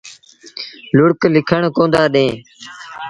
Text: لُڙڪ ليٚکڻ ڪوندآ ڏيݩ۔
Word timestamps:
لُڙڪ 0.95 1.19
ليٚکڻ 1.33 1.61
ڪوندآ 1.75 2.03
ڏيݩ۔ 2.13 2.33